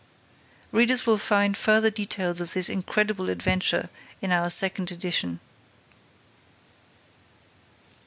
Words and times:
Readers 0.71 1.05
will 1.05 1.19
find 1.19 1.55
further 1.55 1.91
details 1.91 2.41
of 2.41 2.53
this 2.53 2.69
incredible 2.69 3.29
adventure 3.29 3.87
in 4.19 4.31
our 4.31 4.49
second 4.49 4.91
edition. 4.91 5.39